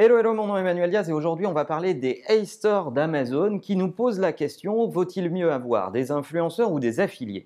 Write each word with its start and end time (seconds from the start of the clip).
Hello, 0.00 0.16
hello, 0.16 0.32
mon 0.32 0.46
nom 0.46 0.56
est 0.56 0.60
Emmanuel 0.60 0.90
Diaz 0.90 1.10
et 1.10 1.12
aujourd'hui 1.12 1.44
on 1.46 1.52
va 1.52 1.64
parler 1.64 1.92
des 1.92 2.22
A-Stores 2.28 2.92
d'Amazon 2.92 3.58
qui 3.58 3.74
nous 3.74 3.90
posent 3.90 4.20
la 4.20 4.32
question 4.32 4.86
vaut-il 4.86 5.28
mieux 5.28 5.50
avoir 5.50 5.90
des 5.90 6.12
influenceurs 6.12 6.70
ou 6.70 6.78
des 6.78 7.00
affiliés? 7.00 7.42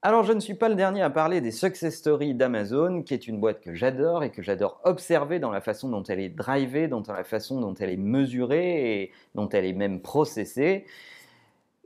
Alors 0.00 0.24
je 0.24 0.32
ne 0.32 0.40
suis 0.40 0.54
pas 0.54 0.70
le 0.70 0.76
dernier 0.76 1.02
à 1.02 1.10
parler 1.10 1.42
des 1.42 1.50
success 1.50 1.94
stories 1.94 2.32
d'Amazon, 2.32 3.02
qui 3.02 3.12
est 3.12 3.28
une 3.28 3.38
boîte 3.38 3.60
que 3.60 3.74
j'adore 3.74 4.24
et 4.24 4.30
que 4.30 4.40
j'adore 4.40 4.80
observer 4.84 5.40
dans 5.40 5.50
la 5.50 5.60
façon 5.60 5.90
dont 5.90 6.04
elle 6.04 6.20
est 6.20 6.30
drivée, 6.30 6.88
dans 6.88 7.02
la 7.06 7.24
façon 7.24 7.60
dont 7.60 7.74
elle 7.74 7.90
est 7.90 7.98
mesurée 7.98 9.02
et 9.02 9.12
dont 9.34 9.50
elle 9.50 9.66
est 9.66 9.74
même 9.74 10.00
processée. 10.00 10.86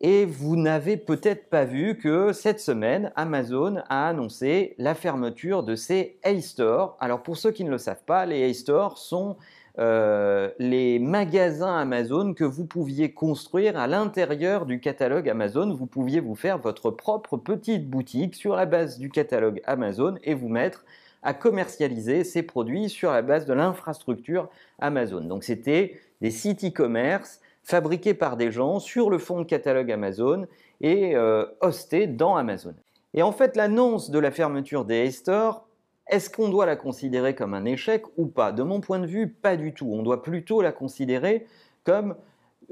Et 0.04 0.24
vous 0.24 0.56
n'avez 0.56 0.96
peut-être 0.96 1.48
pas 1.48 1.64
vu 1.64 1.96
que 1.96 2.32
cette 2.32 2.58
semaine, 2.58 3.12
Amazon 3.14 3.76
a 3.88 4.08
annoncé 4.08 4.74
la 4.78 4.96
fermeture 4.96 5.62
de 5.62 5.76
ses 5.76 6.18
A-Stores. 6.24 6.96
Alors 6.98 7.22
pour 7.22 7.36
ceux 7.36 7.52
qui 7.52 7.62
ne 7.62 7.70
le 7.70 7.78
savent 7.78 8.02
pas, 8.04 8.26
les 8.26 8.50
A-Stores 8.50 8.98
sont 8.98 9.36
euh, 9.78 10.50
les 10.58 10.98
magasins 10.98 11.76
Amazon 11.76 12.34
que 12.34 12.42
vous 12.42 12.66
pouviez 12.66 13.12
construire 13.12 13.78
à 13.78 13.86
l'intérieur 13.86 14.66
du 14.66 14.80
catalogue 14.80 15.28
Amazon. 15.28 15.72
Vous 15.72 15.86
pouviez 15.86 16.18
vous 16.18 16.34
faire 16.34 16.58
votre 16.58 16.90
propre 16.90 17.36
petite 17.36 17.88
boutique 17.88 18.34
sur 18.34 18.56
la 18.56 18.66
base 18.66 18.98
du 18.98 19.08
catalogue 19.08 19.62
Amazon 19.66 20.16
et 20.24 20.34
vous 20.34 20.48
mettre 20.48 20.84
à 21.22 21.32
commercialiser 21.32 22.24
ces 22.24 22.42
produits 22.42 22.88
sur 22.88 23.12
la 23.12 23.22
base 23.22 23.46
de 23.46 23.52
l'infrastructure 23.52 24.48
Amazon. 24.80 25.20
Donc 25.20 25.44
c'était 25.44 26.00
des 26.20 26.32
sites 26.32 26.64
e-commerce 26.64 27.40
fabriqués 27.62 28.14
par 28.14 28.36
des 28.36 28.50
gens 28.50 28.80
sur 28.80 29.10
le 29.10 29.18
fond 29.18 29.38
de 29.40 29.44
catalogue 29.44 29.90
Amazon 29.90 30.46
et 30.80 31.14
euh, 31.14 31.46
hostés 31.60 32.06
dans 32.06 32.36
Amazon. 32.36 32.74
Et 33.14 33.22
en 33.22 33.32
fait, 33.32 33.56
l'annonce 33.56 34.10
de 34.10 34.18
la 34.18 34.30
fermeture 34.30 34.84
des 34.84 35.06
A-Store, 35.06 35.66
est-ce 36.08 36.28
qu'on 36.30 36.48
doit 36.48 36.66
la 36.66 36.76
considérer 36.76 37.34
comme 37.34 37.54
un 37.54 37.64
échec 37.64 38.04
ou 38.16 38.26
pas? 38.26 38.52
De 38.52 38.62
mon 38.62 38.80
point 38.80 38.98
de 38.98 39.06
vue, 39.06 39.28
pas 39.28 39.56
du 39.56 39.72
tout. 39.72 39.88
On 39.92 40.02
doit 40.02 40.22
plutôt 40.22 40.60
la 40.60 40.72
considérer 40.72 41.46
comme 41.84 42.16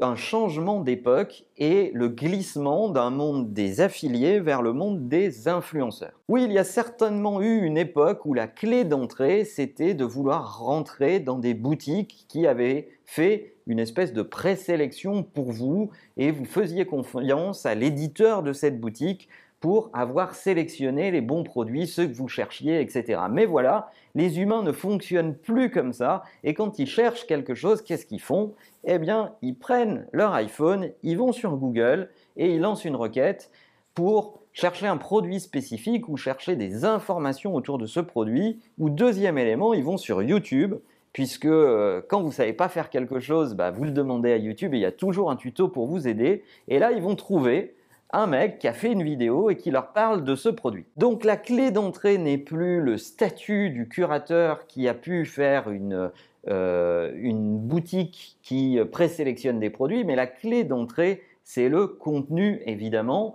un 0.00 0.16
changement 0.16 0.80
d'époque 0.80 1.44
et 1.58 1.90
le 1.94 2.08
glissement 2.08 2.88
d'un 2.88 3.10
monde 3.10 3.52
des 3.52 3.80
affiliés 3.80 4.40
vers 4.40 4.62
le 4.62 4.72
monde 4.72 5.08
des 5.08 5.48
influenceurs. 5.48 6.20
Oui, 6.28 6.44
il 6.44 6.52
y 6.52 6.58
a 6.58 6.64
certainement 6.64 7.40
eu 7.42 7.62
une 7.62 7.78
époque 7.78 8.24
où 8.24 8.34
la 8.34 8.46
clé 8.46 8.84
d'entrée, 8.84 9.44
c'était 9.44 9.94
de 9.94 10.04
vouloir 10.04 10.58
rentrer 10.58 11.20
dans 11.20 11.38
des 11.38 11.54
boutiques 11.54 12.24
qui 12.28 12.46
avaient 12.46 12.88
fait 13.04 13.54
une 13.66 13.78
espèce 13.78 14.12
de 14.12 14.22
présélection 14.22 15.22
pour 15.22 15.52
vous 15.52 15.90
et 16.16 16.30
vous 16.30 16.44
faisiez 16.44 16.86
confiance 16.86 17.66
à 17.66 17.74
l'éditeur 17.74 18.42
de 18.42 18.52
cette 18.52 18.80
boutique 18.80 19.28
pour 19.60 19.90
avoir 19.92 20.34
sélectionné 20.34 21.10
les 21.10 21.20
bons 21.20 21.44
produits, 21.44 21.86
ceux 21.86 22.06
que 22.06 22.14
vous 22.14 22.28
cherchiez, 22.28 22.80
etc. 22.80 23.20
Mais 23.30 23.44
voilà, 23.44 23.90
les 24.14 24.40
humains 24.40 24.62
ne 24.62 24.72
fonctionnent 24.72 25.34
plus 25.34 25.70
comme 25.70 25.92
ça, 25.92 26.22
et 26.44 26.54
quand 26.54 26.78
ils 26.78 26.86
cherchent 26.86 27.26
quelque 27.26 27.54
chose, 27.54 27.82
qu'est-ce 27.82 28.06
qu'ils 28.06 28.22
font? 28.22 28.54
Eh 28.84 28.98
bien, 28.98 29.34
ils 29.42 29.54
prennent 29.54 30.06
leur 30.12 30.32
iPhone, 30.32 30.90
ils 31.02 31.18
vont 31.18 31.32
sur 31.32 31.56
Google, 31.56 32.08
et 32.38 32.54
ils 32.54 32.60
lancent 32.60 32.86
une 32.86 32.96
requête 32.96 33.50
pour 33.94 34.40
chercher 34.52 34.86
un 34.86 34.96
produit 34.96 35.40
spécifique 35.40 36.08
ou 36.08 36.16
chercher 36.16 36.56
des 36.56 36.84
informations 36.86 37.54
autour 37.54 37.76
de 37.76 37.86
ce 37.86 38.00
produit, 38.00 38.60
ou 38.78 38.88
deuxième 38.88 39.36
élément, 39.36 39.74
ils 39.74 39.84
vont 39.84 39.98
sur 39.98 40.22
YouTube, 40.22 40.74
puisque 41.12 41.44
euh, 41.44 42.00
quand 42.08 42.20
vous 42.20 42.28
ne 42.28 42.32
savez 42.32 42.52
pas 42.52 42.68
faire 42.68 42.88
quelque 42.88 43.20
chose, 43.20 43.54
bah, 43.54 43.70
vous 43.70 43.84
le 43.84 43.90
demandez 43.90 44.32
à 44.32 44.36
YouTube 44.36 44.74
et 44.74 44.78
il 44.78 44.82
y 44.82 44.86
a 44.86 44.92
toujours 44.92 45.30
un 45.30 45.36
tuto 45.36 45.68
pour 45.68 45.86
vous 45.86 46.08
aider. 46.08 46.44
Et 46.68 46.78
là, 46.78 46.92
ils 46.92 47.02
vont 47.02 47.16
trouver 47.16 47.74
un 48.12 48.26
mec 48.26 48.58
qui 48.58 48.68
a 48.68 48.72
fait 48.72 48.92
une 48.92 49.02
vidéo 49.02 49.50
et 49.50 49.56
qui 49.56 49.70
leur 49.70 49.92
parle 49.92 50.24
de 50.24 50.34
ce 50.34 50.48
produit. 50.48 50.84
Donc 50.96 51.24
la 51.24 51.36
clé 51.36 51.70
d'entrée 51.70 52.18
n'est 52.18 52.38
plus 52.38 52.80
le 52.80 52.96
statut 52.98 53.70
du 53.70 53.88
curateur 53.88 54.66
qui 54.66 54.88
a 54.88 54.94
pu 54.94 55.24
faire 55.24 55.70
une, 55.70 56.10
euh, 56.48 57.12
une 57.16 57.58
boutique 57.58 58.38
qui 58.42 58.78
présélectionne 58.90 59.60
des 59.60 59.70
produits, 59.70 60.04
mais 60.04 60.16
la 60.16 60.26
clé 60.26 60.64
d'entrée, 60.64 61.22
c'est 61.44 61.68
le 61.68 61.86
contenu, 61.86 62.62
évidemment 62.66 63.34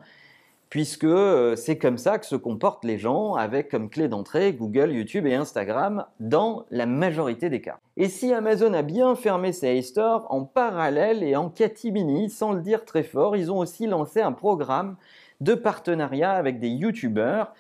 puisque 0.69 1.03
euh, 1.03 1.55
c'est 1.55 1.77
comme 1.77 1.97
ça 1.97 2.17
que 2.17 2.25
se 2.25 2.35
comportent 2.35 2.83
les 2.83 2.97
gens 2.97 3.35
avec 3.35 3.69
comme 3.69 3.89
clé 3.89 4.07
d'entrée 4.07 4.53
Google, 4.53 4.91
YouTube 4.91 5.25
et 5.25 5.35
Instagram 5.35 6.05
dans 6.19 6.65
la 6.71 6.85
majorité 6.85 7.49
des 7.49 7.61
cas. 7.61 7.79
Et 7.97 8.09
si 8.09 8.33
Amazon 8.33 8.73
a 8.73 8.81
bien 8.81 9.15
fermé 9.15 9.51
ses 9.51 9.81
stores, 9.81 10.27
en 10.29 10.43
parallèle 10.43 11.23
et 11.23 11.35
en 11.35 11.49
catimini, 11.49 12.29
sans 12.29 12.51
le 12.51 12.61
dire 12.61 12.85
très 12.85 13.03
fort, 13.03 13.35
ils 13.37 13.51
ont 13.51 13.59
aussi 13.59 13.87
lancé 13.87 14.21
un 14.21 14.31
programme 14.31 14.97
de 15.41 15.53
partenariat 15.53 16.31
avec 16.31 16.59
des 16.59 16.69
YouTubers 16.69 17.53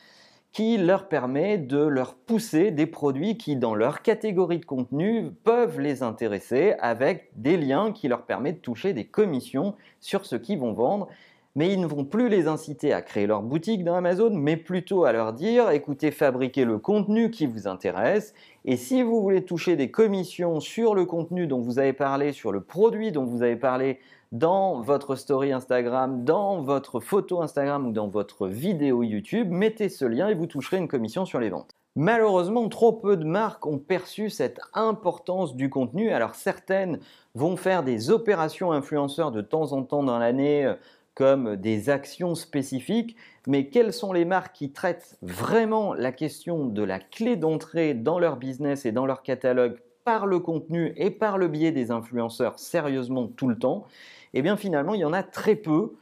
qui 0.55 0.77
leur 0.77 1.09
permet 1.09 1.57
de 1.57 1.85
leur 1.85 2.15
pousser 2.15 2.71
des 2.71 2.85
produits 2.85 3.35
qui, 3.35 3.57
dans 3.57 3.75
leur 3.75 4.01
catégorie 4.01 4.59
de 4.59 4.65
contenu, 4.65 5.31
peuvent 5.43 5.81
les 5.81 6.01
intéresser 6.01 6.75
avec 6.79 7.29
des 7.35 7.57
liens 7.57 7.91
qui 7.91 8.07
leur 8.07 8.21
permettent 8.21 8.57
de 8.57 8.61
toucher 8.61 8.93
des 8.93 9.05
commissions 9.05 9.75
sur 9.99 10.25
ce 10.25 10.37
qu'ils 10.37 10.59
vont 10.59 10.71
vendre 10.71 11.09
mais 11.55 11.71
ils 11.71 11.79
ne 11.79 11.87
vont 11.87 12.03
plus 12.03 12.29
les 12.29 12.47
inciter 12.47 12.93
à 12.93 13.01
créer 13.01 13.27
leur 13.27 13.41
boutique 13.41 13.83
dans 13.83 13.95
Amazon, 13.95 14.29
mais 14.31 14.57
plutôt 14.57 15.05
à 15.05 15.13
leur 15.13 15.33
dire 15.33 15.69
écoutez, 15.69 16.11
fabriquez 16.11 16.65
le 16.65 16.77
contenu 16.77 17.31
qui 17.31 17.45
vous 17.45 17.67
intéresse, 17.67 18.33
et 18.65 18.77
si 18.77 19.01
vous 19.01 19.21
voulez 19.21 19.45
toucher 19.45 19.75
des 19.75 19.89
commissions 19.89 20.59
sur 20.59 20.95
le 20.95 21.05
contenu 21.05 21.47
dont 21.47 21.61
vous 21.61 21.79
avez 21.79 21.93
parlé, 21.93 22.33
sur 22.33 22.51
le 22.51 22.61
produit 22.61 23.11
dont 23.11 23.25
vous 23.25 23.41
avez 23.41 23.55
parlé 23.55 23.99
dans 24.31 24.81
votre 24.81 25.15
story 25.15 25.53
Instagram, 25.53 26.25
dans 26.25 26.61
votre 26.61 26.99
photo 26.99 27.41
Instagram 27.41 27.87
ou 27.87 27.91
dans 27.91 28.09
votre 28.09 28.47
vidéo 28.47 29.03
YouTube, 29.03 29.49
mettez 29.49 29.87
ce 29.87 30.03
lien 30.03 30.27
et 30.27 30.35
vous 30.35 30.47
toucherez 30.47 30.77
une 30.77 30.89
commission 30.89 31.25
sur 31.25 31.39
les 31.39 31.49
ventes. 31.49 31.71
Malheureusement, 31.97 32.67
trop 32.67 32.91
peu 32.91 33.15
de 33.15 33.23
marques 33.23 33.65
ont 33.65 33.77
perçu 33.77 34.29
cette 34.29 34.59
importance 34.73 35.55
du 35.55 35.69
contenu. 35.69 36.11
Alors 36.11 36.35
certaines 36.35 36.99
vont 37.35 37.55
faire 37.55 37.83
des 37.83 38.11
opérations 38.11 38.73
influenceurs 38.73 39.31
de 39.31 39.39
temps 39.39 39.71
en 39.71 39.83
temps 39.83 40.03
dans 40.03 40.19
l'année 40.19 40.73
comme 41.15 41.55
des 41.55 41.89
actions 41.89 42.35
spécifiques, 42.35 43.15
mais 43.47 43.67
quelles 43.69 43.93
sont 43.93 44.11
les 44.11 44.25
marques 44.25 44.53
qui 44.53 44.71
traitent 44.71 45.17
vraiment 45.21 45.93
la 45.93 46.11
question 46.11 46.65
de 46.65 46.83
la 46.83 46.99
clé 46.99 47.37
d'entrée 47.37 47.93
dans 47.93 48.19
leur 48.19 48.35
business 48.35 48.85
et 48.85 48.91
dans 48.91 49.05
leur 49.05 49.23
catalogue 49.23 49.79
par 50.03 50.27
le 50.27 50.39
contenu 50.39 50.93
et 50.97 51.09
par 51.09 51.37
le 51.37 51.47
biais 51.47 51.71
des 51.71 51.89
influenceurs 51.89 52.59
sérieusement 52.59 53.27
tout 53.27 53.47
le 53.47 53.57
temps? 53.57 53.85
Eh 54.33 54.41
bien 54.41 54.57
finalement, 54.57 54.93
il 54.93 54.99
y 54.99 55.05
en 55.05 55.13
a 55.13 55.23
très 55.23 55.55
peu. 55.55 55.93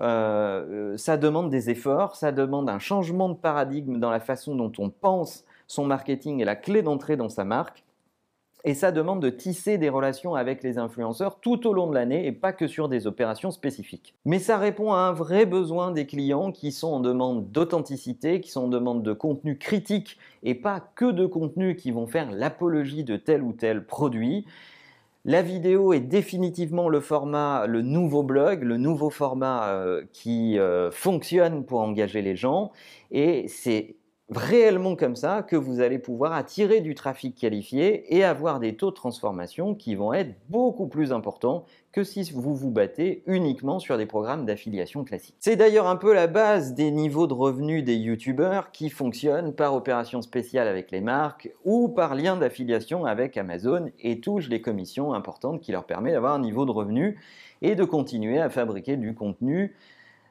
Euh, 0.00 0.96
ça 0.96 1.18
demande 1.18 1.50
des 1.50 1.68
efforts, 1.68 2.16
ça 2.16 2.32
demande 2.32 2.68
un 2.70 2.78
changement 2.78 3.28
de 3.28 3.34
paradigme 3.34 4.00
dans 4.00 4.10
la 4.10 4.20
façon 4.20 4.56
dont 4.56 4.72
on 4.78 4.88
pense 4.88 5.44
son 5.66 5.84
marketing 5.84 6.40
et 6.40 6.44
la 6.44 6.56
clé 6.56 6.82
d'entrée 6.82 7.16
dans 7.16 7.28
sa 7.28 7.44
marque. 7.44 7.84
Et 8.64 8.74
ça 8.74 8.92
demande 8.92 9.20
de 9.20 9.28
tisser 9.28 9.76
des 9.76 9.88
relations 9.88 10.36
avec 10.36 10.62
les 10.62 10.78
influenceurs 10.78 11.40
tout 11.40 11.66
au 11.66 11.72
long 11.72 11.88
de 11.88 11.94
l'année 11.94 12.26
et 12.26 12.32
pas 12.32 12.52
que 12.52 12.68
sur 12.68 12.88
des 12.88 13.08
opérations 13.08 13.50
spécifiques. 13.50 14.14
Mais 14.24 14.38
ça 14.38 14.56
répond 14.56 14.92
à 14.92 14.98
un 14.98 15.12
vrai 15.12 15.46
besoin 15.46 15.90
des 15.90 16.06
clients 16.06 16.52
qui 16.52 16.70
sont 16.70 16.92
en 16.92 17.00
demande 17.00 17.50
d'authenticité, 17.50 18.40
qui 18.40 18.50
sont 18.50 18.64
en 18.64 18.68
demande 18.68 19.02
de 19.02 19.12
contenu 19.12 19.58
critique 19.58 20.16
et 20.44 20.54
pas 20.54 20.80
que 20.94 21.10
de 21.10 21.26
contenu 21.26 21.74
qui 21.74 21.90
vont 21.90 22.06
faire 22.06 22.30
l'apologie 22.30 23.02
de 23.02 23.16
tel 23.16 23.42
ou 23.42 23.52
tel 23.52 23.84
produit. 23.84 24.46
La 25.24 25.42
vidéo 25.42 25.92
est 25.92 26.00
définitivement 26.00 26.88
le 26.88 27.00
format, 27.00 27.66
le 27.68 27.82
nouveau 27.82 28.24
blog, 28.24 28.64
le 28.64 28.76
nouveau 28.76 29.08
format 29.08 29.68
euh, 29.68 30.02
qui 30.12 30.58
euh, 30.58 30.90
fonctionne 30.90 31.64
pour 31.64 31.80
engager 31.80 32.22
les 32.22 32.34
gens. 32.34 32.72
Et 33.12 33.46
c'est 33.46 33.94
réellement 34.36 34.96
comme 34.96 35.16
ça 35.16 35.42
que 35.42 35.56
vous 35.56 35.80
allez 35.80 35.98
pouvoir 35.98 36.32
attirer 36.32 36.80
du 36.80 36.94
trafic 36.94 37.34
qualifié 37.34 38.16
et 38.16 38.24
avoir 38.24 38.60
des 38.60 38.76
taux 38.76 38.90
de 38.90 38.96
transformation 38.96 39.74
qui 39.74 39.94
vont 39.94 40.12
être 40.12 40.34
beaucoup 40.48 40.86
plus 40.86 41.12
importants 41.12 41.64
que 41.92 42.04
si 42.04 42.30
vous 42.32 42.54
vous 42.54 42.70
battez 42.70 43.22
uniquement 43.26 43.78
sur 43.78 43.98
des 43.98 44.06
programmes 44.06 44.46
d'affiliation 44.46 45.04
classiques. 45.04 45.36
C'est 45.40 45.56
d'ailleurs 45.56 45.86
un 45.86 45.96
peu 45.96 46.14
la 46.14 46.26
base 46.26 46.74
des 46.74 46.90
niveaux 46.90 47.26
de 47.26 47.34
revenus 47.34 47.84
des 47.84 47.96
youtubeurs 47.96 48.72
qui 48.72 48.88
fonctionnent 48.88 49.52
par 49.52 49.74
opération 49.74 50.22
spéciale 50.22 50.68
avec 50.68 50.90
les 50.90 51.02
marques 51.02 51.50
ou 51.64 51.88
par 51.88 52.14
lien 52.14 52.36
d'affiliation 52.36 53.04
avec 53.04 53.36
Amazon 53.36 53.90
et 54.00 54.20
touchent 54.20 54.48
des 54.48 54.62
commissions 54.62 55.12
importantes 55.12 55.60
qui 55.60 55.72
leur 55.72 55.84
permettent 55.84 56.14
d'avoir 56.14 56.34
un 56.34 56.40
niveau 56.40 56.64
de 56.64 56.70
revenu 56.70 57.18
et 57.60 57.74
de 57.74 57.84
continuer 57.84 58.40
à 58.40 58.48
fabriquer 58.48 58.96
du 58.96 59.14
contenu 59.14 59.74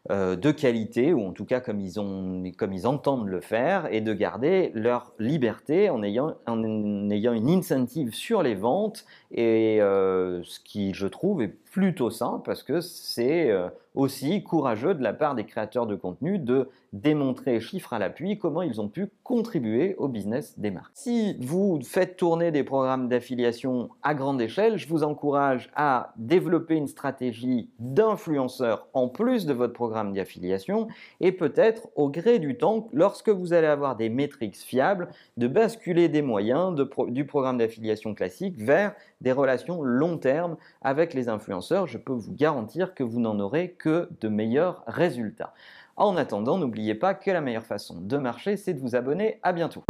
de 0.10 0.52
qualité, 0.52 1.14
ou 1.14 1.22
en 1.28 1.32
tout 1.32 1.46
cas 1.46 1.60
comme 1.60 1.80
ils, 1.80 2.00
ont, 2.00 2.44
comme 2.58 2.74
ils 2.74 2.88
entendent 2.88 3.28
le 3.28 3.40
faire, 3.40 3.88
et 3.94 4.02
de 4.02 4.14
garder 4.14 4.72
leur 4.74 5.14
liberté 5.20 5.90
en 5.90 6.02
ayant, 6.04 6.36
en 6.48 7.10
ayant 7.10 7.34
une 7.34 7.50
incentive 7.50 8.14
sur 8.14 8.42
les 8.42 8.56
ventes, 8.56 9.06
et 9.32 9.82
euh, 9.82 10.42
ce 10.44 10.60
qui, 10.60 10.94
je 10.94 11.08
trouve, 11.08 11.42
est 11.42 11.56
plutôt 11.72 12.10
sain 12.10 12.42
parce 12.46 12.64
que 12.64 12.82
c'est 12.82 13.50
euh, 13.50 13.70
aussi 13.96 14.44
courageux 14.44 14.94
de 14.94 15.02
la 15.02 15.14
part 15.14 15.36
des 15.36 15.46
créateurs 15.46 15.88
de 15.88 15.96
contenu 15.96 16.38
de 16.38 16.70
démontrer 16.94 17.62
chiffres 17.62 17.94
à 17.94 18.00
l'appui 18.00 18.38
comment 18.38 18.62
ils 18.62 18.82
ont 18.82 18.90
pu 18.90 19.10
contribuer 19.24 19.96
au 19.98 20.10
business 20.10 20.60
des 20.60 20.72
marques. 20.72 20.92
Si 20.94 21.38
vous 21.40 21.80
faites 21.84 22.18
tourner 22.18 22.52
des 22.52 22.64
programmes 22.64 23.08
d'affiliation 23.08 23.90
à 24.04 24.14
grande 24.14 24.42
échelle, 24.42 24.78
je 24.78 24.88
vous 24.88 25.04
encourage 25.04 25.72
à 25.76 26.14
développer 26.18 26.76
une 26.76 26.88
stratégie 26.88 27.70
d'influenceur 27.80 28.88
en 28.94 29.08
plus 29.08 29.46
de 29.46 29.54
votre 29.54 29.74
programme 29.74 30.14
d'affiliation 30.14 30.90
et 31.22 31.32
peut-être 31.32 31.88
au 31.96 32.10
gré 32.10 32.40
du 32.40 32.58
temps, 32.58 32.90
lorsque 32.92 33.30
vous 33.30 33.54
allez 33.54 33.68
avoir 33.68 33.96
des 33.96 34.10
métriques 34.10 34.58
fiables, 34.58 35.08
de 35.38 35.48
basculer 35.48 36.10
des 36.10 36.22
moyens 36.22 36.76
du 37.08 37.26
programme 37.26 37.58
d'affiliation 37.58 38.14
classique 38.14 38.58
vers 38.58 38.94
des 39.22 39.32
relations 39.32 39.82
long 39.82 40.18
terme 40.18 40.58
avec 40.82 41.14
les 41.14 41.30
Je 41.62 41.98
peux 41.98 42.14
vous 42.14 42.34
garantir 42.34 42.94
que 42.94 43.04
vous 43.04 43.20
n'en 43.20 43.40
aurez 43.40 43.72
que 43.72 44.10
de 44.20 44.28
meilleurs 44.28 44.84
résultats. 44.88 45.54
En 45.96 46.18
attendant, 46.18 46.58
n'oubliez 46.58 46.96
pas 46.96 47.14
que 47.14 47.32
la 47.32 47.42
meilleure 47.42 47.66
façon 47.66 48.02
de 48.02 48.18
marcher, 48.18 48.58
c'est 48.58 48.74
de 48.74 48.80
vous 48.80 48.96
abonner. 48.96 49.40
À 49.44 49.54
bientôt. 49.54 49.84